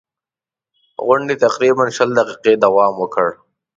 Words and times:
غونډې 1.05 1.35
تقریباً 1.45 1.85
شل 1.95 2.09
دقیقې 2.19 2.53
دوام 2.63 2.93
وکړ. 2.99 3.27